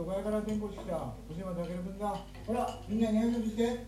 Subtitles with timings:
[0.00, 0.96] 床屋から転校してきた
[1.28, 2.16] 小島健君だ
[2.46, 3.84] ほらみんなに挨拶して。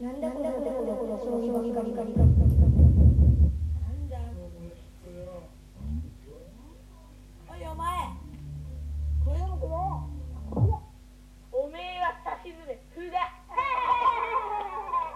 [0.00, 2.34] なんだこれこれこれこれそういうばっかりばっかりなん
[4.10, 4.18] だ
[7.48, 7.86] おいお前。
[9.24, 10.10] これでも
[10.50, 10.74] くれ
[11.52, 13.30] おめえはさしずめふだ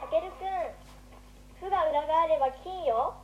[0.00, 0.46] たけるくん
[1.58, 3.19] 「ふ」が裏返れば金よ。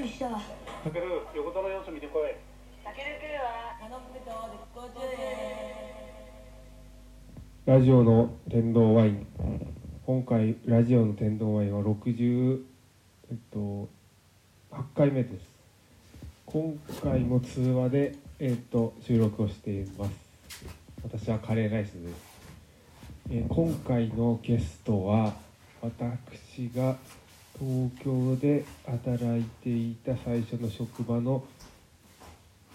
[0.00, 0.30] くりした。
[0.30, 2.34] たける横田の様子見てこい。
[2.82, 5.16] たけるくんは頼むと絶好調で
[7.66, 9.26] ラジオの天童ワイン。
[10.06, 12.62] 今回ラジオの天童ワインは60
[13.30, 13.88] えっと
[14.72, 15.44] 8回目です。
[16.46, 20.12] 今回も通話でえっと収録をしています。
[21.02, 22.14] 私はカレーライスです、
[23.30, 25.34] えー今回のゲストは
[25.82, 26.96] 私が
[27.60, 31.44] 東京で働いていた最初の職場の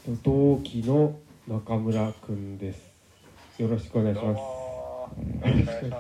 [0.08, 2.94] えっと同期の中村くんです。
[3.58, 4.38] よろしくお願いします。
[4.38, 4.38] よ
[5.44, 5.98] ろしくお願いしま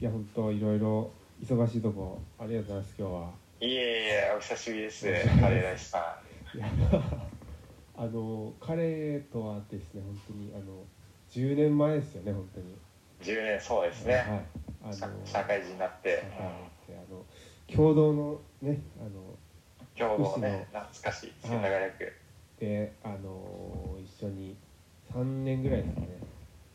[0.00, 1.12] いや本当いろいろ
[1.46, 3.30] 忙しいとこありがとうございます今日は。
[3.60, 5.06] すいえいえお久しぶりです。
[5.06, 5.10] カ
[5.48, 6.18] レーライスさ
[6.56, 6.66] いや
[7.96, 10.82] あの彼とはですね本当にあの
[11.30, 12.72] 10年前ですよね本当に。
[12.72, 12.76] ん
[13.22, 14.24] 10年そうですね、はい。
[14.82, 16.16] あの社社会人になって。
[16.16, 17.24] 社会人ってあの
[17.74, 19.38] 共同のねあの
[19.96, 22.12] 今日のね懐かしい世田谷区
[22.60, 24.56] であの一緒に
[25.14, 26.08] 3年ぐらいですかね。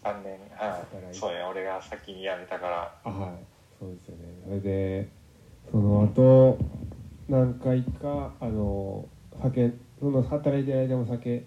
[0.03, 0.79] 3年は
[1.11, 1.15] い。
[1.15, 2.93] そうね俺が先に辞めたから。
[3.03, 3.31] あはい。
[3.79, 4.23] そうですよね。
[4.45, 5.09] それで
[5.71, 6.57] その後
[7.27, 9.07] 何回かあの
[9.41, 11.45] 酒その働いてる間も酒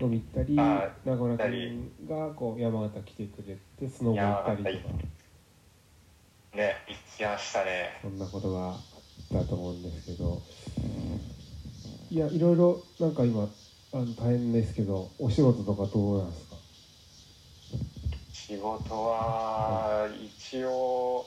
[0.00, 4.70] 飲み行ったりあ中村君がこう山形来てくれてスノボ行ったりとか。
[4.70, 5.10] 山
[6.60, 7.98] ね行きましたね。
[8.02, 8.76] そんなことがあっ
[9.32, 10.42] たと思うんですけど。
[12.10, 13.48] いやいろいろなんか今
[13.92, 16.56] あの大変ですけどお仕事とかどうなんですか？
[18.32, 21.24] 仕事は一応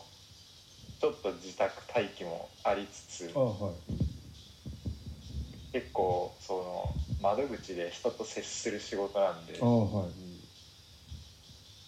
[0.99, 3.73] ちょっと自宅待機もありつつあはい。
[5.71, 10.09] 結構その窓口で人と接する仕事なんであはい。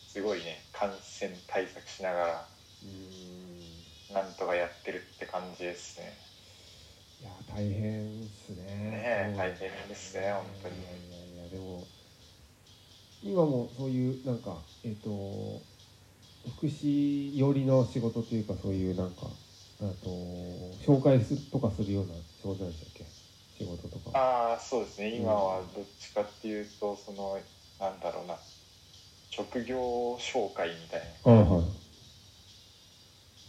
[0.09, 2.47] すごいね感染対策しながら。
[2.84, 3.34] うん
[4.15, 6.13] なんとかやってるって感じですね。
[7.21, 8.63] いや大変ですね。
[8.63, 10.75] ねえ大変ですね本当に。
[10.75, 10.79] い
[11.37, 11.83] やいやでも
[13.21, 14.55] 今もそういうなんか
[14.85, 15.09] えっ、と
[16.57, 19.23] 福祉寄りの仕事というかそういうなんか
[19.81, 20.09] あと
[20.85, 23.03] 紹介するとかするような仕事でしたっけ？
[23.57, 24.17] 仕事とか。
[24.17, 25.09] ああそうですね。
[25.17, 27.37] 今はどっちかっていうとその
[27.81, 28.37] なんだろうな。
[29.29, 31.31] 職業紹介みたいな。
[31.33, 31.84] あはい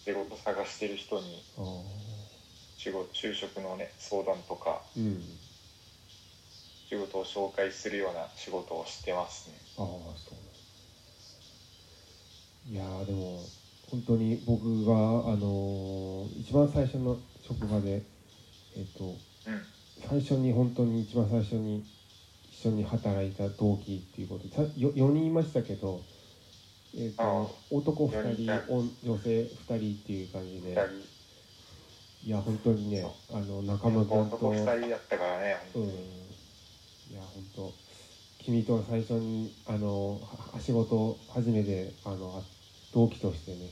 [0.06, 1.62] 仕事探してる人にあ
[2.78, 5.20] 仕事就職のね相談とかうん
[6.88, 9.54] 仕事を紹介するような仕事をしてますね。
[9.76, 9.86] ああ
[10.16, 10.30] そ
[12.70, 13.40] ういやーでも
[13.90, 14.96] 本当に僕があ
[15.34, 18.02] のー一番最初の職場で
[18.76, 19.16] えっ、とうん。
[20.08, 21.84] 最初に本当に一番最初に
[22.52, 26.00] 一緒に働いた同期っていうことでさよ4人いましたけど、
[26.98, 28.50] えー、と男2人
[29.04, 30.80] 女性2人っていう感じ2で
[32.22, 32.28] 人。
[32.28, 34.36] いや本当にねあの仲間君と。
[34.36, 35.82] 男2人だったからねうん。
[35.82, 35.86] い
[37.14, 37.72] や本当
[38.42, 40.18] 君と最初にあの
[40.52, 42.42] は仕事初めてあのあ
[42.94, 43.68] 同期としてね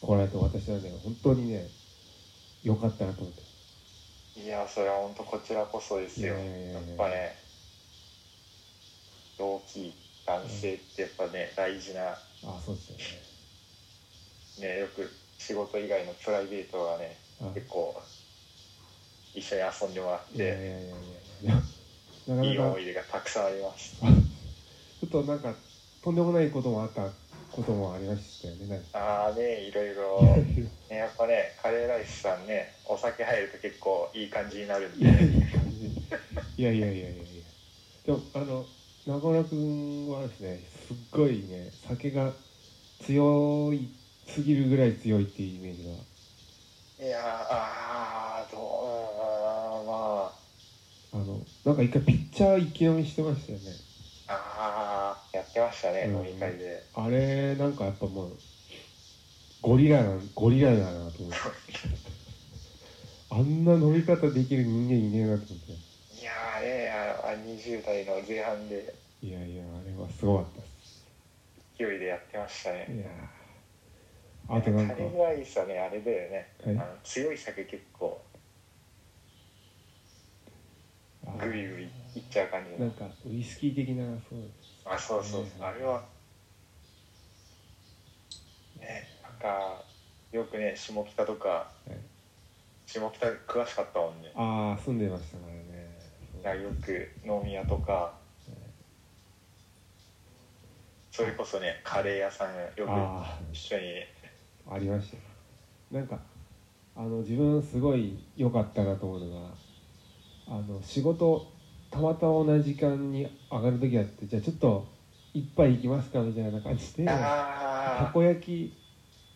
[0.00, 1.66] 来られて私はね本当にね
[2.62, 4.40] 良かったなと思って。
[4.40, 6.36] いやそれは本当こちらこそですよ。
[6.36, 6.40] や
[6.78, 7.36] っぱね
[9.36, 9.92] 同期
[10.26, 12.16] 男性ってやっぱね大事なあ
[12.64, 12.90] そうです
[14.60, 14.74] よね。
[14.74, 17.94] ねよく仕事以外のプライベートがねあ結構
[19.34, 20.36] 一緒に遊んでもらって
[21.42, 21.54] いや
[22.42, 23.96] い思い出がたくさんあります。
[24.00, 25.54] ちょっとなんか
[26.02, 27.10] とんでもないこともあった
[27.52, 30.22] こともありましたよねああねいろいろ。
[30.88, 35.24] ねやっぱねカレーライスさんねお酒入ると結構いい感じになるんいやで
[36.56, 37.24] いやいやいやいやいやいや。
[38.06, 38.66] でもあの
[39.06, 42.32] 中村君はですねすっごいね酒が
[43.02, 43.90] 強い
[44.26, 45.90] すぎるぐらい強いっていうイメージが。
[47.06, 47.20] いやー
[47.50, 48.60] あーどう
[49.86, 50.32] ま
[51.12, 53.64] あのなんか一回ピッチャー一気飲みしてましたよね。
[54.26, 56.26] ああーやってましたね、うん。
[56.26, 56.82] 飲み会で。
[56.94, 58.32] あれなんかやっぱもう
[59.60, 61.28] ゴリラなゴリラだなと思って。
[63.28, 65.72] あんな飲み方できる人間いねえなと思って。
[65.72, 65.74] い
[66.24, 68.94] やーねああ20代の前半で。
[69.22, 71.06] いやいやあれはすごかったです。
[71.78, 76.76] 勢いでやってましたねいやーあとなんかカレーライスはねあれだよね、はい。
[76.76, 78.20] あの強い酒結構
[81.40, 81.90] グリグリいっ
[82.30, 82.86] ちゃう感じの。
[82.86, 84.40] なんかウイスキー的なそう
[84.84, 85.50] あそうそうね。
[85.60, 86.04] あれは
[88.78, 89.82] ねなんか
[90.32, 91.92] よくね下北とか、はい。
[92.86, 94.30] 下北詳しかったもんね。
[94.34, 95.63] ああ住んでましたからね
[96.44, 98.12] そうだからよく飲み屋とか
[101.10, 103.82] それこそねカレー屋さんよくあ一緒に。
[104.68, 105.16] あありました。
[105.16, 105.22] よ
[105.92, 106.18] なんか
[106.96, 109.48] あの自分すごい良かったなと思うのが
[110.48, 111.46] あの仕事
[111.90, 114.86] たまたま同じ時間に上がる時あってじゃあちょっと
[115.32, 118.72] 一杯行きますかみたいな感じでたあこ焼き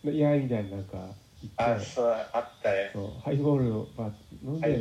[0.03, 0.97] の屋みたいななんか
[1.41, 2.91] 行ああってそうあったね。
[2.93, 4.11] そうハイボールをバッ
[4.43, 4.77] 飲んで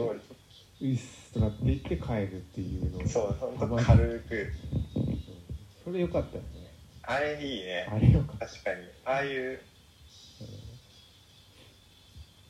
[0.79, 3.05] ハイボールウイスとかって言って帰るっていうの。
[3.05, 4.53] をそうほんと軽く。
[4.97, 5.19] うん。
[5.85, 6.49] それ良かったよね
[7.03, 7.89] あれいいね。
[7.91, 8.47] あれ良かった。
[8.47, 8.77] 確かに。
[9.05, 9.61] ああいう。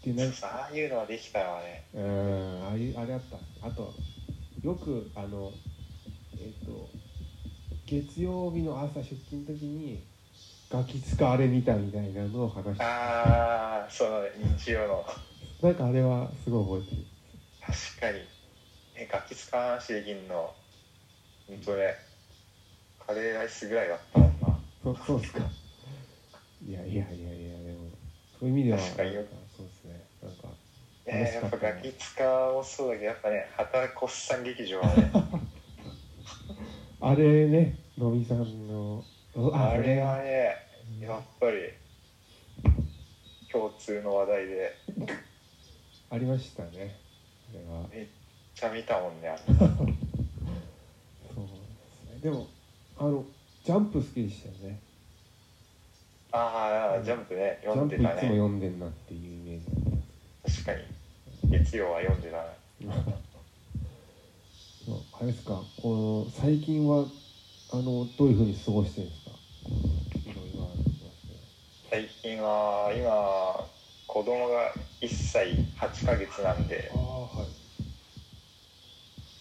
[0.04, 0.46] でなんか。
[0.46, 1.84] ああいうのはできたわね。
[1.94, 3.20] うんああいうあれあっ
[3.60, 3.66] た。
[3.66, 3.94] あと
[4.62, 5.52] よくあの
[6.34, 6.88] えっ、と
[7.86, 10.04] 月曜日の朝出勤の時に
[10.70, 14.30] ガキ使われ見たみたいなのを話してああそのね。
[14.58, 15.04] 日曜の。
[15.62, 17.06] なんかあれはすごい覚えてる
[17.68, 18.18] 確かに。
[18.96, 20.54] ねガキ使わなしできんの。
[21.46, 21.94] ほんとね。
[23.06, 24.58] カレーライスぐらいだったもんな。
[24.82, 25.40] そうそうっすか。
[26.66, 27.88] いやいやいやいやでも。
[28.40, 29.22] そういう意味では確かによ。
[29.56, 30.00] そうですね。
[30.22, 30.48] なんか
[31.06, 31.40] ね。
[31.42, 35.10] やっぱガキ使もそうだけどやっぱね働くおっさん劇場はね。
[37.00, 39.04] あれねのみさんの
[39.52, 40.24] あれはね
[41.00, 41.72] ねやっぱり
[43.50, 44.72] 共通の話題で。
[46.10, 46.96] ありましたね。
[47.04, 47.07] あ
[47.52, 47.88] れは。
[47.92, 48.06] めっ
[48.54, 49.38] ちゃ見たもんねあれ。
[49.38, 49.72] そうです
[52.14, 52.20] ね。
[52.22, 52.46] でも
[52.98, 53.24] あの
[53.64, 54.80] ジャンプ好きでしたよね。
[56.32, 57.60] ああジャンプね。
[57.64, 58.28] 読んンプいつもでたね。
[58.28, 60.82] 読んでんなっていうイメージ確かに。
[61.50, 62.44] 月曜は読んでたな
[64.84, 65.62] そうあれですか？
[65.80, 67.06] この最近は
[67.72, 69.30] あのどういうふうに過ごしてるんですか？
[71.90, 73.66] 最近は今
[74.18, 77.46] 子供が1歳8ヶ月なんではい。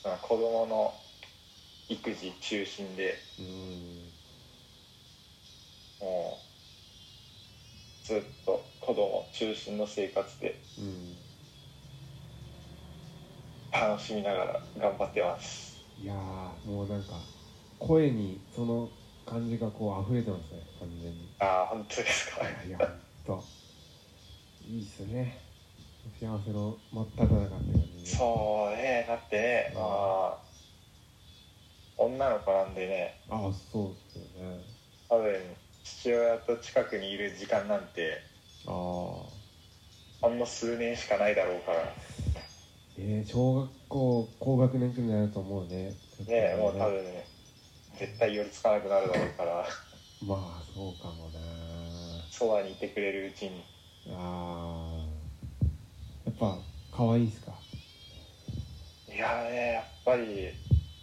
[0.04, 0.94] その子供の
[1.90, 3.16] 育児中心で
[6.00, 6.38] も
[8.04, 11.16] うずっと子供中心の生活でうん
[13.74, 15.76] 楽しみながら頑張ってます。
[16.00, 17.14] いやーもうなんか
[17.80, 18.88] 声にその
[19.26, 21.18] 感じがこう溢れてますね完全に。
[21.40, 22.44] ああ本当ですか。
[22.64, 23.57] いやほんと
[24.70, 25.40] いいっすね。
[26.20, 27.60] 幸せの真っ只中って感
[28.00, 28.18] じで。
[28.18, 29.06] そうね。
[29.08, 30.38] だってねまあ
[31.96, 33.22] 女の子なんでね。
[33.30, 34.60] ああそうっすよね。
[35.08, 35.34] 多分
[35.86, 38.18] 父親と近くにいる時間なんて
[38.66, 38.74] ああ。
[38.74, 41.94] ほんの数年しかないだろうから。
[42.98, 45.94] えー、小学校高学年くらいになると思うね。
[46.28, 47.26] ねもう多分ね
[47.98, 49.66] 絶対寄りつかなくなるだろうから。
[50.28, 51.40] まあそうかもな。
[52.30, 53.64] そばにいてくれるうちに
[54.14, 56.30] あー。
[56.30, 56.58] やっぱ
[56.92, 57.52] 可愛いっすか？
[59.14, 60.26] いやーねやっぱり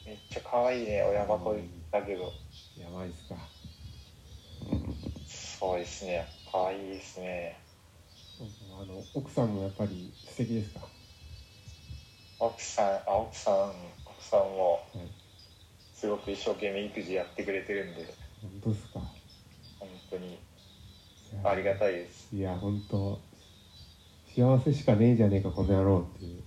[0.07, 1.03] めっちゃ可愛いね。
[1.03, 1.57] 親箱
[1.91, 2.33] だけど。
[2.79, 3.37] やばいっすか。
[5.27, 6.27] そうですね。
[6.51, 7.59] 可愛いですね。
[8.81, 10.81] あの奥さんもやっぱり素敵ですか？
[12.41, 13.73] 奥さんあ奥さん
[14.05, 15.09] 奥さんもはい。
[15.95, 18.05] すごく一生懸命育児やってくれてるんで。
[18.43, 19.01] 本当ですか？
[19.81, 20.39] 本当に。
[21.43, 23.21] ありがたいですいや本当
[24.35, 26.43] 幸せしかねえじゃねえかこの野郎っていう。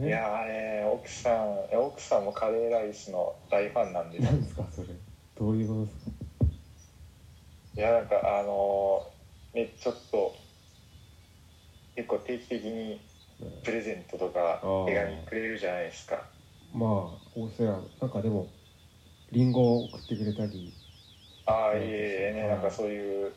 [0.00, 4.18] ね いやーね奥さん奥さんもカレーライスの大ファンなんで。
[4.18, 4.88] 何ですかそれ。
[5.36, 6.12] どういうことですか？
[7.74, 10.34] いやなんかあのーねちょっと
[11.96, 13.00] 結構定期的に
[13.64, 16.22] プレゼントとか手紙くれるじゃないですか。
[16.74, 16.90] まあ
[17.34, 18.46] 大瀬良なんかでも
[19.32, 20.72] リンゴを送ってくれたり
[21.46, 21.82] ああうん。
[21.82, 21.90] いえい
[22.30, 23.32] えねなんかそういう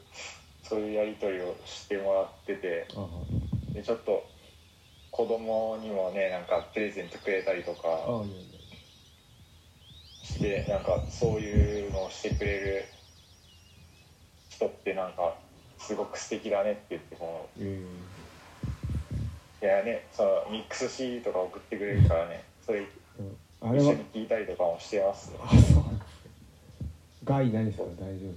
[0.63, 3.07] そういうやり取りをしてもらっててあ
[3.73, 4.27] でちょっと
[5.11, 8.25] 子供にもねなんかプレゼントくれたりとあか
[10.23, 12.85] してなんかそういうのをしてくれる
[14.49, 15.35] 人ってなんか
[15.77, 17.83] すごく素敵だねって言ってこえ
[19.61, 22.87] ういやねそのミックス CD とか送ってくれるからねそれ一
[23.87, 25.37] 緒に聞いたりとかもしてますね
[27.25, 27.83] 害ないですか？
[27.99, 28.33] 大丈夫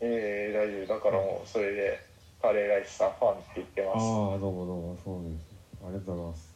[0.00, 0.94] ええ大丈夫。
[0.94, 1.98] だからもうそれで
[2.40, 4.06] カレーライスさんファンって言ってああます
[4.40, 4.96] どうもどうも。
[5.02, 5.56] そうです。
[5.84, 6.54] ありがとうございます。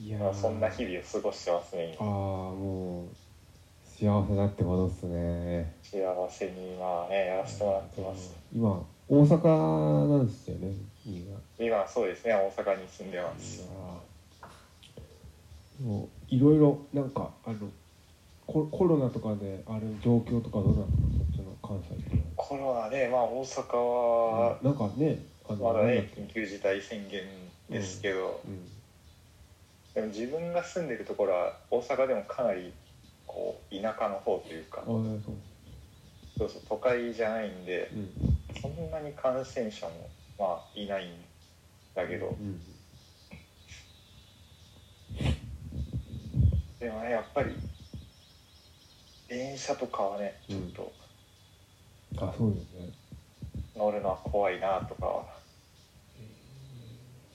[0.00, 0.22] いやー。
[0.22, 2.08] まあそんな日々を過ごしてますねああ今
[2.54, 3.08] もう
[3.86, 5.74] 幸せだってことっすね。
[5.82, 5.98] 幸
[6.30, 8.34] せにまあねやらせてもらってます。
[8.54, 10.72] 今大阪なんですよね
[11.58, 13.68] 今そうですね大阪に住んでます。
[15.82, 17.68] もういろいろなんかあの
[18.46, 27.22] ココロナとかである状況とかどうなんですかそっちの関西ってコロナねまあ大阪ははなんかねあのまだね緊急事態宣言
[27.70, 28.68] ですけど、うん。
[29.94, 32.72] でも自分が住んでるところは大阪でもかなり
[33.26, 34.82] こう田舎の方というか。
[34.82, 35.18] あそう。
[36.36, 38.10] そうそう都会じゃないんでうん。
[38.60, 41.10] そんなに感染者もまあいないん
[41.94, 42.28] だけど。
[42.28, 42.60] うん。
[46.78, 47.54] でもねやっぱり
[49.34, 50.92] 電車とかはねちょっと。
[52.18, 52.92] あそうですね。
[53.76, 55.24] 乗るのは怖いなとかは。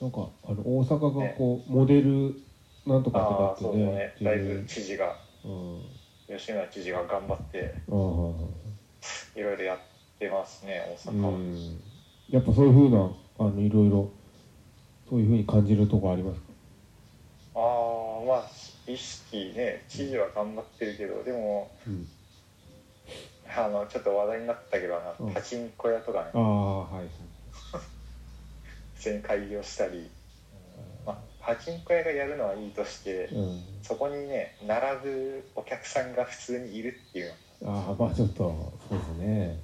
[0.02, 2.34] なんかあの大阪がこうモデル
[2.88, 3.20] なんとか
[3.60, 4.16] とかってねね。
[4.22, 5.82] だいぶ知事がうん。
[6.28, 7.74] 吉村知事が頑張って
[9.36, 9.80] いろいろやっ
[10.20, 11.80] てますね大う阪は、ん。
[12.30, 14.10] やっぱそういうふうなあのいろいろ
[15.10, 16.46] そういうふうに感じるとこありますか？
[17.56, 18.48] ああまあ
[18.92, 22.08] 意識ね知事は頑張ってるけどでもうん。
[23.52, 25.28] あのちょっと話題になったけどあうん。
[25.28, 26.32] のパチンコ屋とかね。
[26.34, 27.08] ああはい
[28.96, 30.10] 普通に開業したり、
[31.06, 33.64] まあ、パチンコ屋がやるのはいいとしてうん。
[33.82, 37.34] そこにね並ぶお客さんが普通にいるっていう。
[37.66, 39.60] ああまあちょっとそうですね。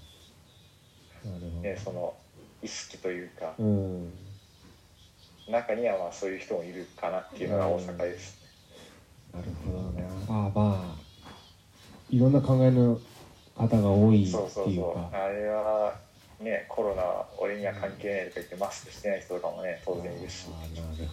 [1.61, 2.15] ねその
[2.61, 3.53] 意識というか。
[3.57, 4.13] うん。
[5.47, 8.37] 中にはまあそういう人もいるかなっていうのが大阪です、
[9.35, 10.03] なるほどね。
[10.29, 10.95] ああまあ
[12.09, 12.99] いろんな考えの
[13.55, 14.93] 方が多いってそうそういうそう。
[14.95, 15.95] かあれは
[16.39, 20.47] ねコロナは俺には関係ないとか言ってマスクしてない人とかもね当然いるし。
[20.51, 21.09] ああなるほどね。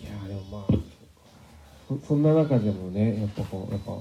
[0.00, 0.72] いやでもまあ
[1.88, 3.92] そそんな中でもねやっぱこうやっぱ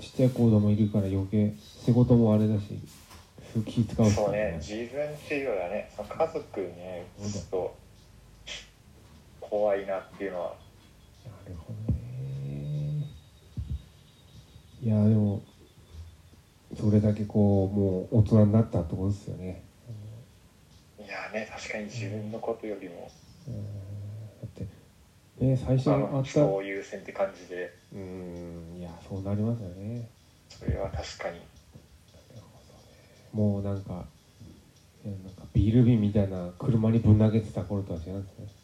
[0.00, 2.78] ちっちゃい子供いるから余計仕事もあれだし
[3.66, 4.14] 気使うし。
[4.14, 7.76] そうね自分っていうよりはね家族にね移すと
[9.54, 10.56] 怖いなっていうのは。
[11.24, 13.06] なるほどね。
[14.82, 15.40] いやでも
[16.76, 19.62] それだけこうもう大人になったってことですよね。
[20.98, 23.08] いやね確かに自分のことよりも。
[23.46, 23.54] うん。
[23.54, 23.68] だ
[24.44, 24.66] って
[25.38, 27.70] ね最初ああったの人を優先って感じで。
[27.92, 28.76] うん。
[28.80, 30.08] いやそうなりますよね。
[30.48, 31.38] それは確かに。
[33.32, 34.04] もうなんか
[35.04, 38.63] なんかビール瓶みたいな車にぶん投げてた頃とは違うんですね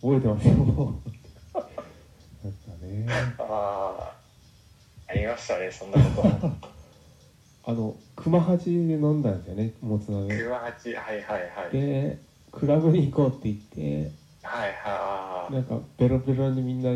[0.00, 0.54] 覚えてますよ。
[2.82, 3.06] ね。
[3.38, 3.42] あ
[3.98, 4.12] あ
[5.08, 6.50] ありましたねそんなこと。
[7.70, 10.34] あの熊八で飲んだんですよねもつ鍋。
[10.34, 11.72] 9八はいはいはい。
[11.72, 12.18] で
[12.50, 14.10] クラブに行こうって言って。
[14.42, 15.52] はいはい。
[15.52, 16.90] なんかベロベロにみんな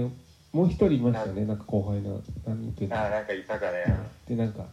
[0.53, 2.95] もう一人いましたよねなんか後輩の何人って。
[2.95, 3.85] ああなんかいたかね。
[4.29, 4.67] でなんか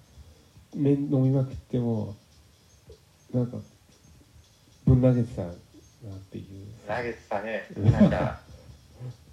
[0.74, 2.16] 麺飲みまくっても
[3.34, 3.58] なんか
[4.86, 5.44] ぶん投げてた
[6.04, 6.46] なっていう
[6.88, 7.68] 投げてたね。
[7.78, 8.40] なんか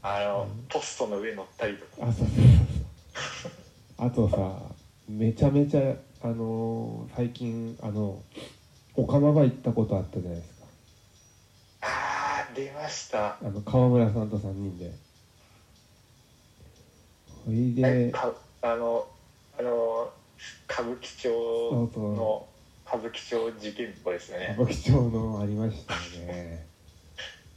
[0.02, 2.08] あのポストの上乗ったりとか。
[2.08, 2.36] あそうそう。
[2.36, 2.42] そ
[4.04, 4.74] うあとさ
[5.08, 8.20] めちゃめちゃあのー最近あの
[8.94, 10.66] 岡間場行ったことあったじゃないですか。
[11.82, 13.36] ああ出ました。
[13.42, 14.90] あの川村さんと3人で。
[17.44, 19.06] それであの
[19.58, 20.10] あの
[20.68, 21.30] 歌舞伎町
[21.92, 22.46] の
[22.86, 24.54] 歌舞伎町事件簿ですよね。
[24.58, 26.66] 歌舞伎町のありましたよね。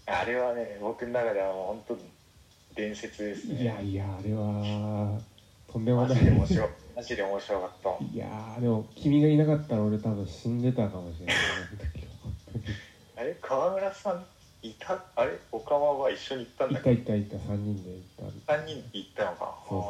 [0.07, 1.97] あれはね僕の中ではもう本当
[2.75, 3.61] 伝説ですね。
[3.61, 5.19] いやいやあれは
[5.71, 6.17] とんでもマない。
[6.17, 6.69] ジで面白い。
[6.95, 8.03] マジで面白かった。
[8.03, 11.35] いやーでも君がいなかったら俺多分死んでたかもしれない
[13.17, 14.25] あれ川村さん
[14.61, 16.91] いたあれ岡間は一緒に行ったんだいったけ？
[16.93, 18.53] いたいた3人で行った。
[18.53, 19.55] 3人で行ったのか。
[19.69, 19.81] そう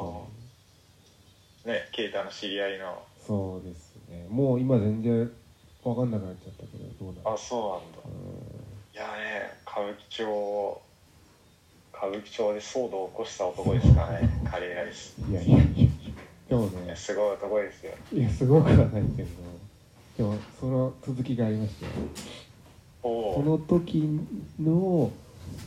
[1.64, 2.92] そね啓太の知り合いの。
[2.92, 4.28] うそうですね。
[4.30, 5.32] もう今全然
[5.84, 8.20] 分かんなくなっちゃったけどどうなのあそうなんだ。
[8.94, 10.82] いやね歌舞伎町
[11.94, 15.88] 歌舞伎町で騒動を起こした男 ですからねカレーライスうんいやいやいや。
[16.50, 17.94] でもねすごい男ですよ。
[18.14, 19.30] いやすごくはないけど
[20.18, 21.86] でもその続きがありまして。
[23.02, 24.20] その時
[24.60, 24.74] の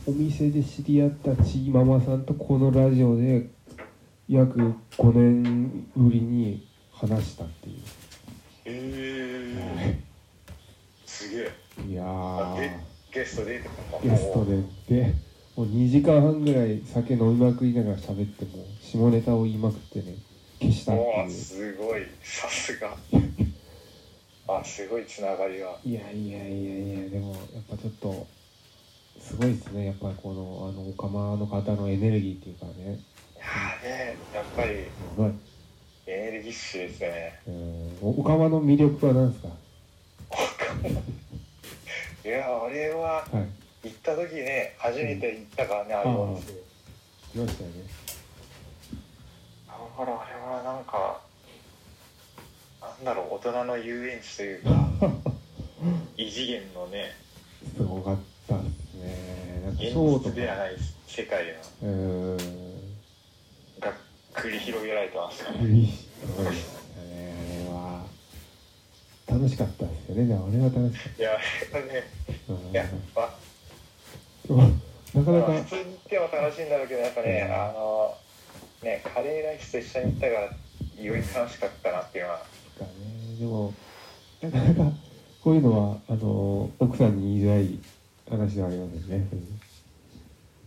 [0.05, 3.47] お店で知り合ったちーママさんとこのラジオで
[4.29, 7.77] 約5年ぶりに話したっていう
[8.65, 11.51] えー、すげえ。
[11.89, 12.55] いや
[13.11, 14.55] ゲスト出てたのゲストで
[14.87, 15.13] で
[15.55, 20.15] もう2時間半ぐらい酒飲みまくりながら喋っても下ネタを言いまくってね。
[20.59, 22.07] 消したってすごい。
[22.21, 22.95] さすが。
[24.47, 25.77] あすごいつながりが。
[25.83, 28.27] いやいやいやいやでもやっぱちょっと
[29.19, 29.87] すごいですね。
[29.87, 32.73] やっぱりこのあのオカマの方のエネルギーっていうかね。
[32.73, 34.69] いやーねやっぱり。
[34.69, 35.31] すごい
[36.05, 37.39] エネルギッシュですよね。
[37.47, 37.97] うん。
[38.01, 39.49] おオカマの魅力は何ですか？
[42.25, 43.87] いや俺ははい。
[43.87, 47.75] 行った時ね初めて行ったからね、ああいうお店来ましたよね。
[49.67, 51.21] だからあれはなんか
[52.81, 54.69] なんだろう大人の遊園地というか
[56.17, 57.11] 異次元のね
[57.75, 58.17] すごかっ
[58.47, 59.61] たですね。
[59.65, 60.75] なんかシ現ョではない
[61.07, 61.51] 世界の。
[61.83, 61.89] うー
[62.35, 62.37] ん。
[62.37, 62.72] が
[64.33, 66.13] 繰り広げられてましたね
[69.33, 70.25] 楽しかったですよね。
[70.27, 71.21] でもあれは楽しかった。
[71.21, 71.31] いや、
[73.15, 73.37] まあ
[74.49, 74.57] うん。
[74.57, 75.47] なかなか。
[75.49, 77.55] まあ普通に行っても楽しいんだろうけどやっぱね、うん。
[77.55, 78.17] あの
[78.83, 82.37] ねカレーライスと一緒に行ったからより楽しかったなっていうのは。
[82.37, 82.45] か
[82.85, 83.37] ね。
[83.39, 83.73] でも
[84.41, 84.91] なかなか
[85.43, 87.79] こういうのはあの奥さんに言いづらい
[88.29, 89.27] 話ではありますよね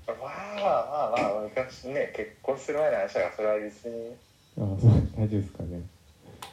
[0.06, 4.14] まあまあまあまあ昔ね結婚する前の話だからそれは別に。
[4.58, 5.80] あそう大丈夫ですかね。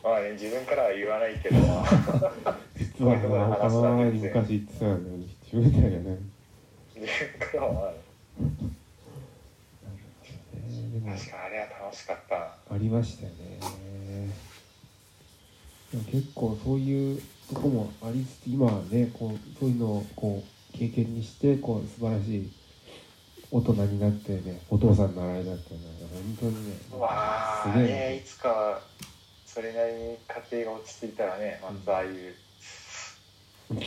[0.03, 1.55] まあね自分からは言わないけど。
[2.75, 3.17] 実は
[3.50, 6.17] 他の前に昔言ってたのに自分ではね
[6.95, 7.07] 自
[7.39, 7.93] 分からは
[11.05, 13.60] 確かにあれは楽しかったなありましたよね
[15.91, 22.51] でも結構そういうとこもありつつ今はねこうそういうのをこう経験にしてこう素晴らしい
[23.53, 27.88] 大人になってねお父さんになられたっていうのは本当にねわあすげえ。
[27.88, 28.81] ねいつかは
[29.45, 30.17] それなりに
[30.50, 32.12] 家庭が落ち着いたらねまたああいう
[33.69, 33.77] 飲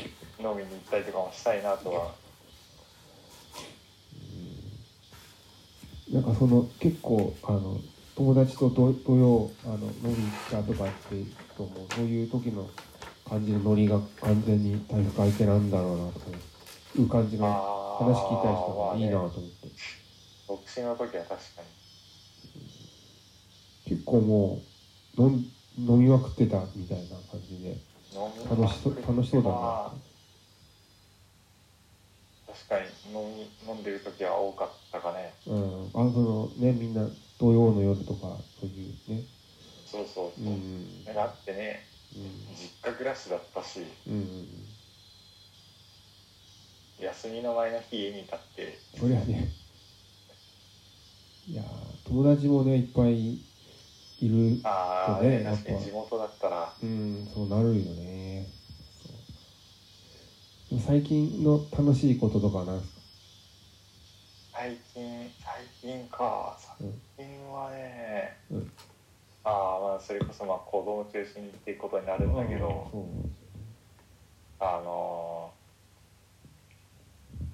[0.57, 2.15] みに行ったりとかもしたいなとは。
[6.13, 7.81] なんかその結構あの
[8.15, 12.71] 友達と土土曜あの飲みに行ったとかって人もそういう時の
[13.29, 16.56] 感じのノリが完全に体育相手なんだろうなとかい
[17.05, 18.05] う感じのあー。
[18.05, 19.69] 話聞いたりしたらいいなと思って、
[20.49, 21.63] 独身の時は確か
[23.87, 24.61] 結構も
[25.17, 27.71] う飲ん飲みまくってたみたいな感じで。
[27.71, 27.77] に
[28.15, 29.55] 飲み楽しそう楽しそうだな。
[29.55, 29.93] まあ
[32.47, 35.33] 確かに飲み飲んでる時は多かったかね。
[35.47, 39.23] うん、あそのねみんな土曜の夜とかそういうね。
[39.87, 40.53] そうそうそう。
[40.53, 41.05] う、ん。
[41.05, 41.87] だってね。
[42.55, 43.81] 実家暮らしだったし。
[44.07, 44.76] うんうん
[47.01, 48.79] 休みの前の日家にいたって。
[48.99, 49.49] そりゃね
[51.49, 53.41] いやー友達もねいっぱいい
[54.23, 55.73] るああ、そうねやっぱ。
[55.73, 56.73] に地元だったら。
[56.83, 58.47] うんそうなるよね。
[60.85, 63.01] 最近の楽しいこととかなんですか？
[64.59, 66.59] 最近最近か。
[66.79, 68.73] 最近はね、うん。
[69.45, 72.91] ああまあそれこそまあ子供中心にっていうことになるんだけど。
[74.59, 75.56] あのー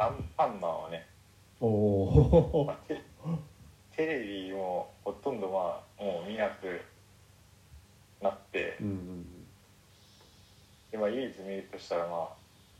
[0.02, 1.06] アンパンマンはね、
[1.60, 3.00] おおまあ、テ
[3.96, 6.80] テレビもほとんどまあもう見なく
[8.20, 9.26] なってうんうん
[10.90, 12.28] で、まあ、唯一見るとしたらまあ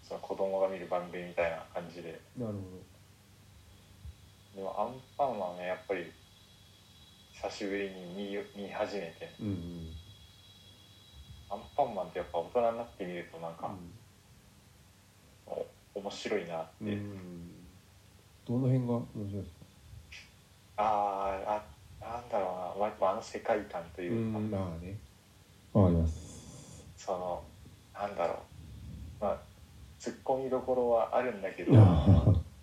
[0.03, 2.21] その子供が見る番組みたいな感じで。
[2.37, 2.55] なる
[4.57, 6.13] でもアンパンマンはねやっぱり
[7.33, 9.31] 久しぶりに見見始めて。
[9.39, 10.03] ほどうんうん。
[11.51, 14.02] アンパンマンってやっぱ大人になってみるとなんか、お
[15.95, 16.89] 面白いなって、うん。
[16.89, 17.49] うん
[18.45, 19.65] どの辺が面白いですか？
[20.79, 24.51] あーあなんだろうな、まあやっぱあの世界観というか、うん。
[24.51, 24.99] まあね。
[25.73, 26.85] わかります。
[26.97, 27.43] その
[27.95, 28.35] なんだろ
[29.21, 29.25] う。
[29.25, 29.37] まあ
[30.01, 31.73] ツッコミどころはあるんだけど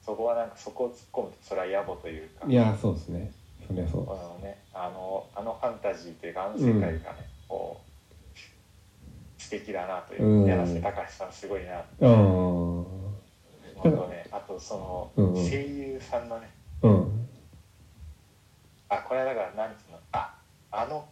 [0.05, 2.45] そこはなんかそこを突っ込むとそれは野暮というか。
[2.45, 3.31] いやそうですね。
[3.65, 6.99] そりゃそうあのねあのあのファンタジーというかあの世界がね、
[7.47, 10.25] こう素敵だなという。
[10.25, 10.45] うん。
[10.45, 12.98] 柳瀬隆さんすごいなああ
[13.79, 15.49] あとねあとそのうんうん。
[15.49, 16.49] 声優さんのね。
[16.81, 17.27] うん。
[18.89, 19.97] あこれはだからなんつうの？
[20.11, 20.33] あ
[20.71, 21.05] あの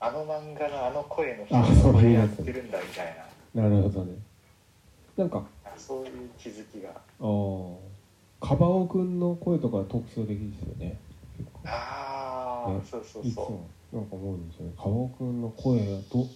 [0.00, 3.16] あの漫画のあの声の人あそうがこれやってるんだみたい
[3.54, 3.62] な。
[3.62, 4.12] なるほどね。
[5.16, 6.90] なんかあそういう気づきが。
[6.90, 10.98] ああカバオくんの声とか特徴的ですよね。
[11.38, 12.80] 結構ああ、ね。
[12.90, 14.72] そうそういつそもなんか思うんですよね。
[14.76, 16.26] カバオくんの声がど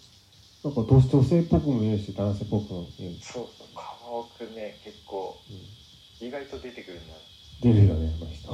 [0.65, 3.15] なんかど女性っぽくも見えるし男性っぽくも見える。
[3.17, 3.67] うそうそう。
[3.75, 5.37] 川尾くんね結構
[6.21, 7.01] 意外と出てくるん
[7.61, 8.49] 出るよねあの人。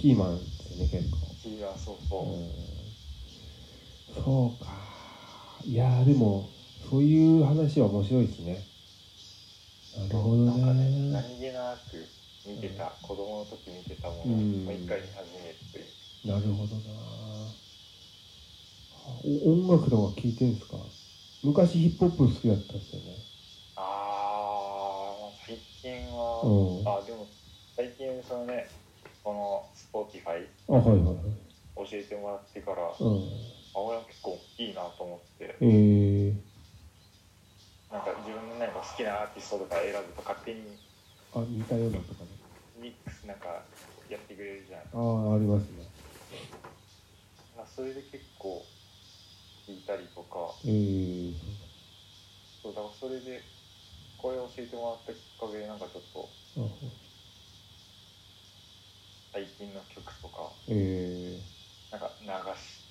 [0.00, 1.16] キーマンですよね結構。
[1.42, 4.24] キーはそうそう、うん。
[4.24, 4.72] そうか。
[5.66, 6.50] いやーでも
[6.90, 8.66] そういう話は面白いですね。
[9.96, 12.06] なるほどなんかねね何気なく
[12.46, 15.86] 見てた、子供の時見てたものを一回見始めるという
[16.26, 16.92] なるほどな。
[19.24, 20.76] お音楽とか聞いてるんですか？
[21.42, 23.23] 昔ヒップホップ好きだったんですよね
[25.84, 26.88] 近は、うん。
[26.88, 27.28] あでも
[27.76, 28.66] 最近そのね
[29.22, 31.24] この Spotify あはいはいはい。
[31.76, 33.28] 教えてもらってから、あうん。
[33.74, 35.56] 俺は結構いいなと思って。
[35.60, 36.34] えー、
[37.92, 40.78] なんか自分のなんか好きなアーティストとか選ぶと勝手に
[41.34, 42.30] あ似たようなとかね。
[42.80, 43.48] ミックスなんか
[44.08, 44.80] やってくれるじゃん。
[44.80, 45.84] ああありますね。
[47.56, 48.64] まあそれで結構
[49.68, 50.54] 聞いたりとか。
[50.64, 51.34] えー、
[52.62, 53.53] そうだからそれで
[54.24, 56.64] これ教えてもらったきっかけでなんかちょっとあ
[59.34, 61.38] 最近の曲とかえ
[61.92, 62.84] なんか流し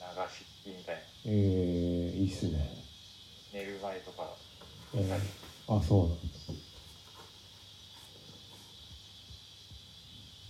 [0.00, 1.00] 流し聞きみたいな。
[1.00, 2.68] ー、えー、いいっすね。
[3.52, 4.28] 寝る前とか。
[4.96, 6.22] えー、あそうなんだ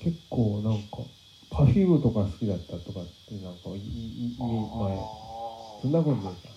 [0.02, 0.98] 結構なんか
[1.50, 4.48] Perfume とか好きだったとかってなんかいいいい前。
[4.48, 5.24] あ
[5.82, 6.54] そんなことないか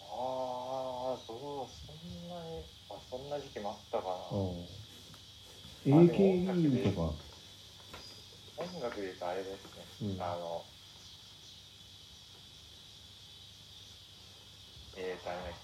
[0.00, 4.36] ああどうそんなにあそんな時期もあったかな。
[4.36, 6.10] うん。
[6.10, 7.12] AKB でとか。
[8.56, 9.66] 音楽で言うとあれです
[10.02, 10.20] ね、うん。
[10.20, 10.64] あの
[14.96, 15.54] えーとあれね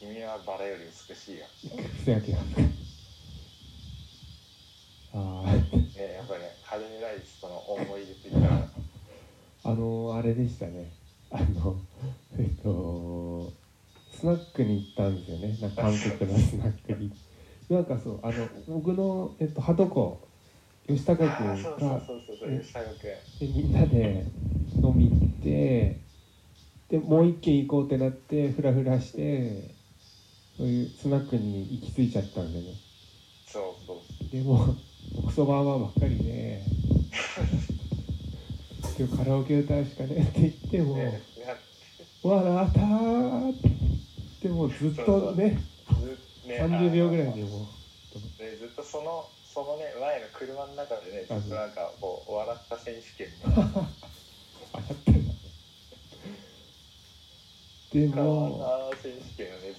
[0.00, 1.44] 君はバラより美しいよ、
[5.12, 8.70] ああね、やっぱりねカレーライスとの思い出って言ったら。
[9.64, 10.90] あのあれでしたね。
[11.30, 11.76] あの
[12.38, 13.27] えっと
[14.18, 15.56] スナックに行ったんですよね。
[15.60, 17.12] なんか韓国のスナックに。
[17.70, 20.26] なんかそうあの僕の、えっと、はとこ
[20.88, 22.80] 吉高あ君がそうそうそうそう吉高
[23.38, 24.26] 君でみんなで
[24.82, 26.00] 飲み行って
[26.88, 29.74] でもう一軒行こうってなってフラフラして
[30.56, 32.74] そういうスナックに行き着いちゃったんでね。
[33.46, 33.98] そうそう。
[34.32, 34.74] でも
[35.26, 36.62] クソバーバーばっかりで
[38.98, 41.20] でもカラオケ歌うしかねって言ってもね
[42.24, 43.87] 「笑ったー」って
[44.46, 45.58] もうずっとね
[45.90, 46.58] ずね。
[46.60, 47.62] 30秒ぐらいでもう
[48.42, 53.48] ねずっとそのそのね前の車の中でねずあっとなんかこう笑った選手権あ
[54.78, 55.22] や ってる
[58.06, 59.74] でカも選手権をね。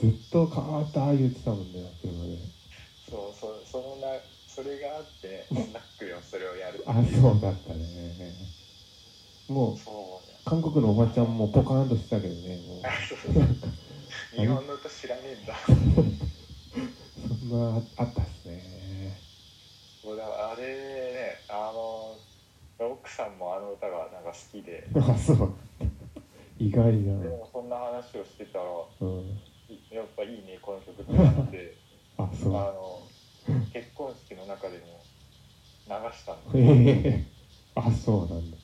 [0.00, 2.38] ずっと「変わった」言ってたもんね車で。
[3.10, 4.08] そうそうそのな
[4.48, 7.20] それがあってねスナックでもそれをやるってあいう。
[7.20, 8.34] そうだったね。
[9.48, 9.94] もうそう。
[9.94, 10.00] ね
[10.52, 12.60] 韓国のおばちゃんもポカーンとしてたけどね
[14.36, 15.54] 日本の歌知らねえんだ。
[17.26, 19.18] そんなあったっすね。
[20.04, 22.18] もうだからあれねあの
[22.78, 24.86] 奥さんもあの歌がなんか好きで。
[24.94, 25.54] あそう。
[26.58, 26.90] 意外だ。
[26.90, 28.64] でなもそんな話をしてたら
[29.00, 29.40] うん。
[29.70, 31.78] いやっぱいいねこの曲ってなって。
[32.18, 32.56] あそう。
[32.58, 33.00] あの
[33.72, 35.00] 結婚式の中でも
[35.88, 36.52] 流したの。
[36.52, 37.24] へえ。
[37.74, 38.58] あそうなんだ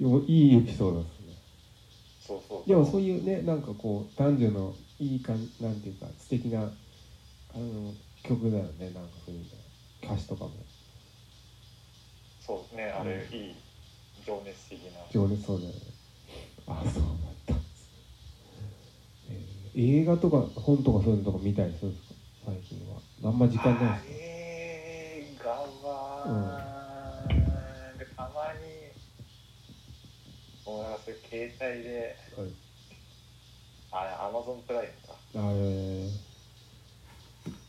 [0.00, 1.34] いいエピソードですね。
[2.26, 9.46] そうそうでもそういうねなんかこう男女のいいかんなんていうか素敵なあの曲だよねなんかそういうの
[10.12, 10.50] 歌詞とかも。
[12.40, 13.54] そうねあれいい
[14.26, 15.00] 情熱的な。
[15.10, 15.76] 情熱そうだよね
[16.66, 17.12] あそうだっ
[17.46, 17.90] たんです、
[19.30, 22.14] えー映画とか本とかそういうのとか見たりするんですか？
[22.46, 22.78] 最近
[23.22, 23.30] は。
[23.30, 24.29] あんま時間ないですか？
[31.18, 32.50] それ携帯ではい。
[33.92, 35.14] あれアマゾンプライムか。
[35.34, 35.42] あれ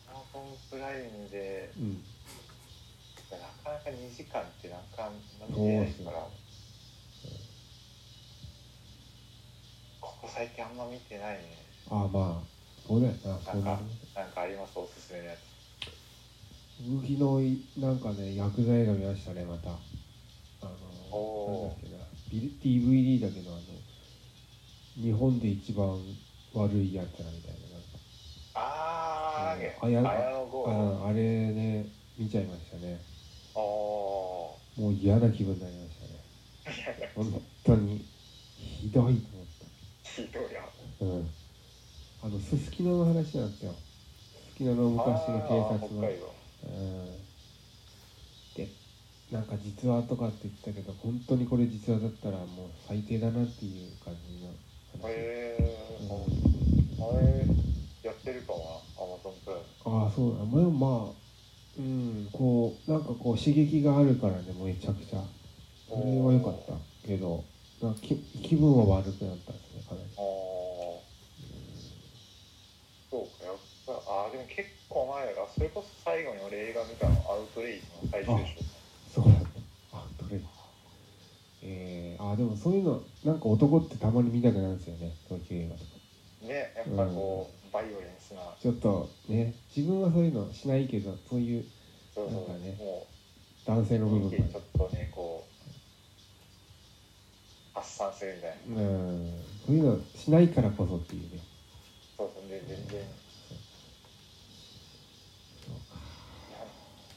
[0.08, 2.04] アマゾンプライムでうん。
[3.32, 5.12] なかなか2時間ってなかなか
[5.49, 6.17] 見てないから
[10.01, 11.58] ここ最近あんま見てないね。
[11.89, 12.47] あまあ
[12.88, 14.77] そうだよななるなんかあります？
[14.77, 15.39] おすすめのやつ。
[16.89, 19.69] 僕昨日なんかね薬剤映画見ましたねまた。
[19.69, 19.73] あ
[20.65, 20.69] の
[21.15, 21.69] おー。
[21.69, 22.04] なんだっけな。
[22.11, 23.62] ビ DVD だけどあの
[25.04, 26.00] 日本で一番
[26.54, 28.00] 悪いやつらみたいななんか。
[28.54, 30.65] あー、あや綾野剛
[31.04, 31.86] ああれね
[32.17, 33.02] 見ちゃいましたね。
[33.56, 33.62] あー。
[33.62, 37.12] もう嫌な気分になりましたね。
[37.15, 38.06] 本当に
[38.56, 39.46] ひどいと思っ
[40.04, 40.62] ひどいや
[41.00, 41.30] たうん。
[42.24, 43.74] あのすすきのの話なんですよ。
[44.46, 46.08] すすきのの昔の警察の。
[46.63, 47.06] うん。
[47.06, 47.21] で
[49.32, 52.48] なんか実話とかって言ってたけど本当にこれ実話だったらもう
[52.88, 54.52] 最低だなっていう感じの
[55.02, 57.46] 話、へえうんあれ
[58.04, 61.12] やってるかもなアマゾンプライムああそうだまあまあ
[61.80, 65.24] うんこうなんかこう刺激があるからねめちゃくちゃ。
[65.88, 66.74] それは良かった。
[67.08, 67.44] けど
[67.82, 70.24] なんか気気分は悪くなったんですねかなりああ
[73.10, 73.56] そうかやっ
[73.88, 78.36] ぱあーでも結構前だからそれこそ最後に俺映画見たのアウトレイジの最終
[79.12, 79.50] 章そうなんだ
[79.94, 80.39] あどれ
[81.72, 85.92] えー、あでもそういうのなんか男ってたまに見たくなるんですよねそういう映画とか
[86.48, 88.42] ねやっぱこう、バイオレンスな。
[88.60, 91.66] ちょっとね自分はそういうのしないけどそういう
[92.14, 92.34] そうそう。
[92.36, 93.08] なんかねも
[93.66, 95.52] 男性の部う分がちょっとねこう
[97.74, 98.82] 発散するみたいな。
[98.82, 99.32] うん。
[99.62, 101.40] そそういうのしないからこそっていうね。
[102.18, 103.02] そうそうね全然。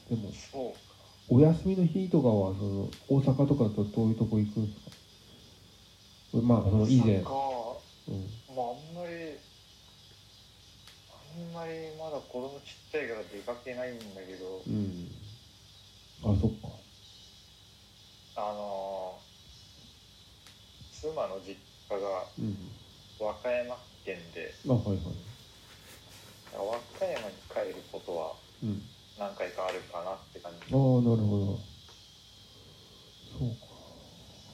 [0.09, 0.73] でもそう。
[0.73, 0.84] か
[1.35, 4.79] お休みの日とかはその大阪とかとどういうとこ行くんです
[6.31, 6.41] か？
[6.41, 7.29] まあその以前、か。
[8.07, 8.23] うん、
[8.55, 9.35] まああんまり
[11.11, 14.61] あんまりまだ子供ちっちゃいから出かけないんだけど。
[14.65, 15.11] うん。
[16.23, 16.69] あそっか。
[18.37, 19.19] あの
[20.93, 21.57] 妻の実
[21.91, 22.55] 家がうん。
[23.19, 24.53] 和歌山県で。
[24.69, 24.97] あはいはい。
[26.53, 28.31] 和歌山に帰ることは
[28.63, 28.81] うん
[29.17, 30.73] 何回かあるかなって感じ。
[30.73, 31.59] ああなるほど。
[33.39, 33.65] そうか。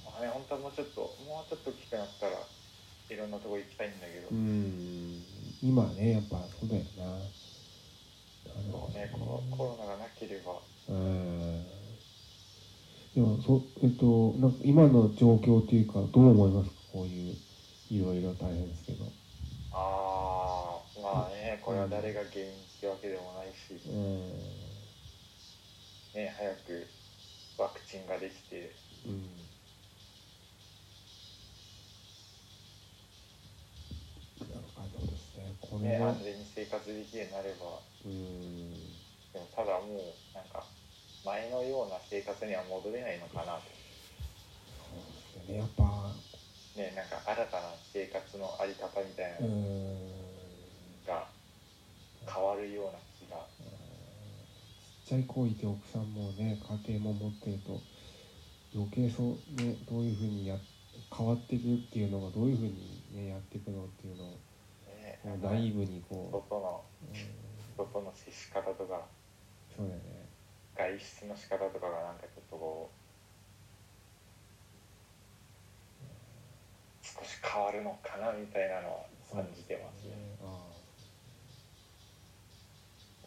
[0.06, 2.34] まあね本当はもうちょっともうちょっと大きくなったら
[3.10, 5.24] いろんなとこ行きたいんだけど、うん。
[5.64, 7.06] 今ねやっぱそうだよな。
[7.06, 7.18] な
[8.68, 9.10] るほどね。
[9.14, 10.60] コロコロナがなければ。
[10.90, 11.66] うん。
[13.14, 16.76] でもそえっとなんか今の状況っていうかどう思いますか？
[16.94, 17.36] こういう
[17.90, 19.06] いろいろ大変ですけど。
[19.74, 24.34] ああまあねこれは誰が原因ってわけでもないし、うん。
[26.18, 26.90] ね早く
[27.56, 28.74] ワクチンができて。
[29.06, 29.30] うん。
[34.50, 35.54] なんかそうですね。
[35.62, 37.78] これはね安全に生活できるようになれば。
[38.04, 38.74] うん。
[39.32, 40.66] でもただもうなんか
[41.24, 43.62] 前のような生活には戻れないのかなと。
[44.90, 45.60] そうですよね。
[45.60, 45.84] やっぱ。
[46.82, 49.46] ねなんか新たな生活のあり方みたいな。
[49.46, 50.21] のうん。
[50.21, 50.21] が
[52.28, 53.38] 変わるような気が。
[55.06, 56.58] ちっちゃい子いて奥さんもね
[56.88, 57.82] 家庭も持ってると
[58.74, 60.56] 余計そうねどういうふうにや
[61.16, 64.28] 変わっていくっていうのがどういうふうにねやっていくのっていうのを
[65.02, 65.20] ね。
[65.24, 69.02] ナイーブにこ人とのう、うん、人との接し方とか。
[69.76, 70.22] そうだよね。
[70.76, 73.02] 外出の仕方とかがなんかちょっとこう
[77.06, 80.16] 少し変わるのかなみたいなのは感じてますね。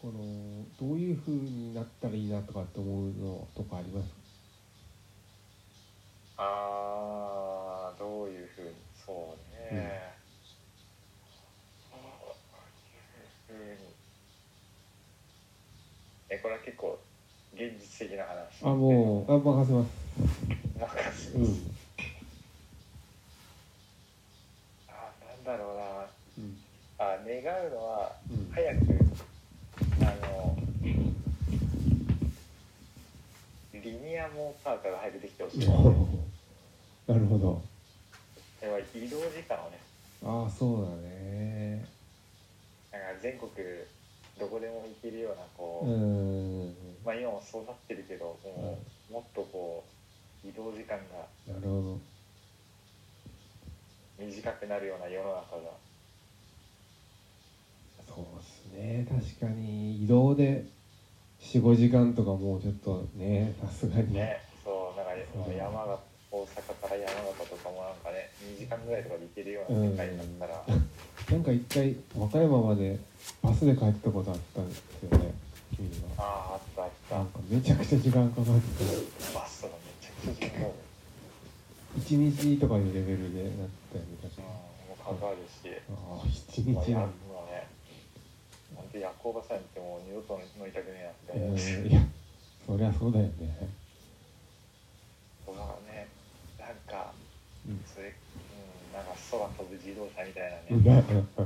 [0.05, 0.19] この
[0.79, 4.05] どういうふうになったらいいなとかって思うのとかあります？
[6.37, 8.69] あーどういうふうに？
[9.03, 10.13] そうね、
[13.49, 13.87] どういうふうに？
[16.29, 16.99] えこれは結構
[17.55, 19.89] 現実的な話あもうあ任せます
[20.79, 20.95] なんか
[21.33, 21.43] うん
[24.87, 24.91] あ
[25.25, 26.05] なんだろうな
[26.37, 26.57] うん
[26.99, 29.05] あ願うのはうん早く
[30.01, 30.57] あの
[33.73, 37.61] リニアモーターカーが早くできてほしいでなるほど
[38.71, 39.77] は移動時間をね
[40.23, 41.85] ああそうだね
[42.91, 43.49] なんか全国
[44.39, 49.83] どこでも行けるようなこうう、んまあ今もそうなってるけどもうもっとこ
[50.43, 51.99] う移動時間がなるほ
[54.17, 55.71] ど短くなるような世の中が。
[58.07, 59.07] そうですね。
[59.37, 60.65] 確かに移動で
[61.41, 64.13] 45時間とかもうちょっとねさすがに。
[64.13, 65.11] ねそうなんか
[65.49, 65.99] うん山が
[66.31, 66.47] 大阪
[66.81, 70.65] から山形とかもなんかね2時間ぐらいとかで行けるような世界になったら、
[71.31, 72.99] なんか一回和歌山まで
[73.41, 75.33] バスで帰ったことあったんですよね
[75.75, 78.51] 君があああったあった、なんかめちゃくちゃ時間かかって
[79.33, 80.71] バスとかめちゃくちゃ時間かかる、
[82.01, 87.67] 1日とかいうレベルでなったよかもうかかるし、ああ1まあ、や日なんもうね
[88.75, 91.39] なんて夜行バスなんてもう二度と乗りたくねえなって。
[91.39, 92.01] う思うし、んいや
[92.65, 93.69] そりゃそうだよね。
[95.45, 96.07] そうだからね
[96.59, 97.13] なんか
[97.67, 97.81] うん。
[97.85, 98.13] それ、うん、
[98.93, 100.75] なんか空飛ぶ自動車みたいなね、う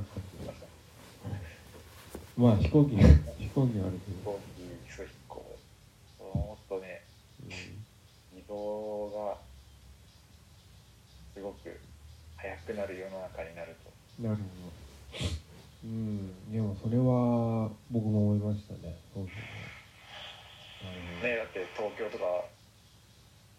[2.39, 3.03] んまあ飛行機飛
[3.49, 4.17] 行機はあるけど。
[4.17, 5.59] 飛行機そう飛行
[6.33, 7.01] もっとね
[8.35, 9.37] 移動が
[11.33, 11.78] すごく
[12.41, 14.23] 速くなる世の中になると。
[14.23, 14.47] なるほど。
[15.83, 16.51] うん。
[16.51, 18.95] でもそれは僕も思いましたね。
[19.13, 19.35] そうです
[21.25, 22.45] ねねだって東京とか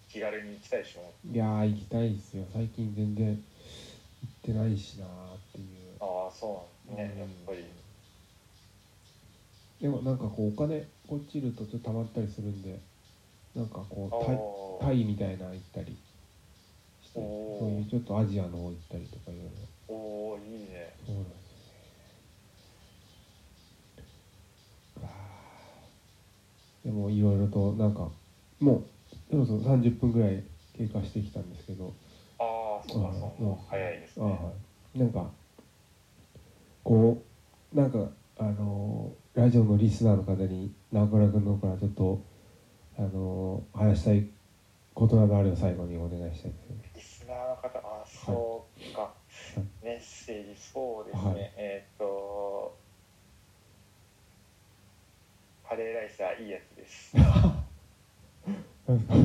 [0.09, 1.13] 気軽に行きたいでしょ。
[1.31, 2.45] いやー行きたいですよ。
[2.53, 5.11] 最近全然行ってないしなーっ
[5.53, 5.67] ていう。
[6.01, 7.27] ああそうなんですね、うん。
[7.27, 7.65] やっぱり。
[9.81, 12.79] でもなんかこうお金落ちるとちょっと溜まったりするんで
[13.55, 15.97] なんかこうあタイみたいなの行ったり
[17.15, 17.21] そ
[17.67, 19.95] ういうちょっとアジアの方行ったりとかいろいろ。
[19.95, 19.95] お
[20.33, 20.95] おーいいね。
[21.05, 21.67] そうなんです
[24.97, 25.03] よ。
[25.03, 25.09] ね
[26.85, 28.09] でもいろいろとなんか
[28.61, 28.85] もう
[29.31, 30.43] そろそろ30分ぐらい
[30.77, 31.93] 経過してきたんですけど。
[32.39, 33.21] ああそうだそう。
[33.21, 33.45] だうん。
[33.47, 34.53] もう早いですあねは
[34.95, 34.99] い。
[34.99, 35.31] なんか
[36.85, 37.23] こ
[37.73, 42.23] うなんかあのラジオのリスナーの方に直倉君の方からちょっと
[42.99, 44.27] あの話したい
[45.01, 46.53] ことなどあれば最後にお願いしたい。
[46.95, 49.11] リスナーの方ああそうか、
[49.83, 51.53] メッセージそうですね、はい。
[51.57, 52.77] えーっと
[55.67, 57.15] カレーライスはいいやつです。
[57.17, 57.65] あ
[58.87, 59.25] ありあり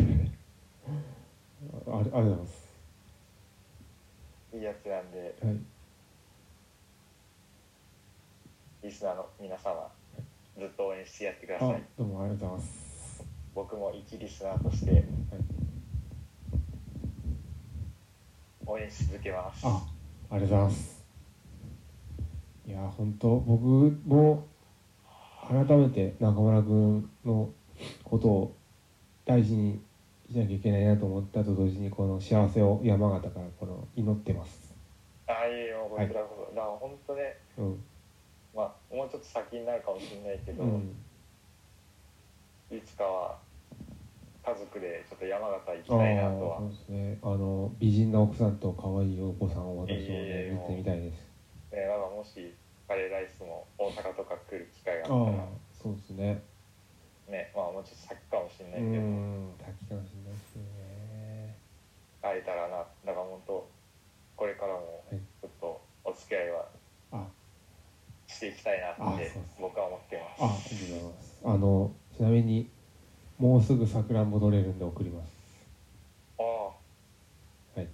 [1.84, 2.66] がとうございます。
[4.54, 5.60] いいやつなんではい。
[8.84, 9.92] リスナーの皆様
[10.58, 11.84] ずっと応援してやってくだあさい。
[11.98, 13.26] どうもありがとうございます。
[13.54, 15.04] 僕も一リスナーとして
[18.66, 19.66] 応援し続けます。
[19.66, 19.82] あ
[20.32, 21.06] ありがとうございます。
[22.68, 23.64] いや本当僕
[24.08, 24.48] も
[25.48, 27.50] 改めて中村君の
[28.04, 28.56] ことを
[29.26, 29.80] 大事に
[30.32, 34.74] しなきゃいけないなと思ったと同時にこの幸せを山形からこの祈ってます。
[35.28, 35.96] あいえいえも。
[35.96, 37.84] うこちらこそ、だから本当ねうん。
[38.56, 40.96] まあもうちょっと先になるかもしれないけど、うん。
[42.72, 43.38] いつかは
[44.46, 46.58] 家族でちょっと山形行きあたいなとは。
[46.58, 47.18] あそうですね。
[47.24, 51.34] あの美人な奥さんと可愛いお子さんを私もいえ見てみたいです。
[51.74, 52.54] ね、なんかもし
[52.88, 55.48] カレーライスも大阪とか来る機会があああったら。
[55.74, 56.44] そうですね。
[57.28, 61.58] ねまあもうちょっと先かもしれなういけど、ん滝かもしれないですよね。
[62.22, 63.68] 会えたらなだから本当
[64.38, 65.20] これからもはい。
[65.42, 66.70] ちょっとお付き合いは
[67.12, 67.26] あ。
[68.28, 70.44] していきたいなって僕は思ってます。
[70.44, 71.42] あ、ありがとうございます。
[71.46, 72.70] あの、ちなみに、
[73.38, 75.30] もうすぐさくらんぼ取れるんで送ります。
[76.40, 76.74] あは
[77.78, 77.88] い。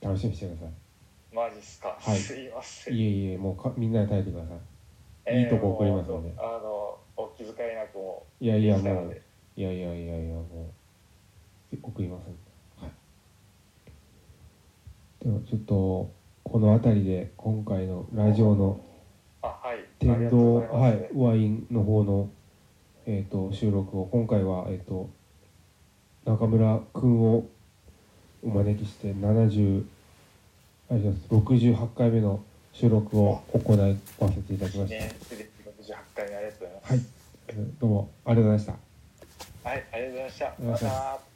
[0.00, 2.98] 楽しみにしてくださあマジっすか、はいすいませんい。
[2.98, 5.38] いえいえ、もうかみんなで食べてください。
[5.38, 9.16] いいとこ送りますのであのお気遣いなくもいやいや、もう
[9.54, 10.72] いやいやいやいや、も
[11.72, 12.38] う、送りますんで。
[12.76, 12.92] はい。
[15.24, 16.10] では、ちょっと、
[16.42, 18.80] この辺りで、今回のラジオの
[19.42, 22.30] あはい天童、はい、ワインの方の、
[23.06, 25.10] えっ、と、収録を、今回は、えっ、と、
[26.24, 27.46] 中村くんを
[28.42, 29.84] お招きして、70、
[30.90, 35.04] ありがとうございます68回目の収録を行わせていただきました。
[35.04, 35.50] ねすでに
[35.84, 37.00] 68回目ありがとうございますはい。
[37.80, 38.78] どうもありがとうございまし
[39.62, 39.68] た。
[39.68, 40.88] はい、ありがとうございました。
[40.88, 41.31] また